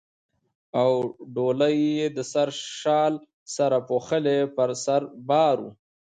[0.81, 0.91] او
[1.33, 3.13] ډولۍ یې د سره شال
[3.55, 5.71] سره پوښلې پر سر بار وه.